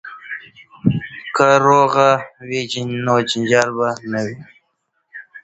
[1.35, 2.09] که روغه
[2.49, 2.61] وي
[3.05, 3.69] نو جنجال
[4.11, 4.37] نه وي.